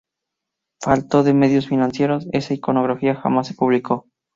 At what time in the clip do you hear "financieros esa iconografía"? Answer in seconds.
1.67-3.13